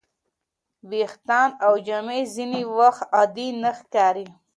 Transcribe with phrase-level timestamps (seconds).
[0.89, 4.27] ویښتان او جامې ځینې وخت عادي نه ښکاري.